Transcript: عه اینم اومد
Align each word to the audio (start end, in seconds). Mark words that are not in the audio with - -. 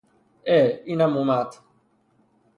عه 0.47 0.81
اینم 0.85 1.17
اومد 1.17 1.55